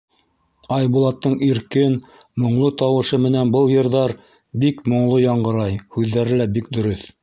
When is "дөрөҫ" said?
6.79-7.11